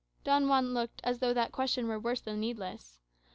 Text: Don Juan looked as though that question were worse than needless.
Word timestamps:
Don 0.23 0.47
Juan 0.47 0.73
looked 0.73 0.99
as 1.03 1.19
though 1.19 1.31
that 1.31 1.51
question 1.51 1.87
were 1.87 1.99
worse 1.99 2.21
than 2.21 2.39
needless. 2.39 2.97